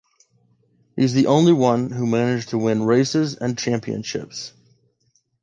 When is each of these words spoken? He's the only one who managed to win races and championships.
He's 0.95 1.13
the 1.13 1.27
only 1.27 1.53
one 1.53 1.91
who 1.91 2.07
managed 2.07 2.49
to 2.49 2.57
win 2.57 2.85
races 2.85 3.35
and 3.35 3.55
championships. 3.55 4.51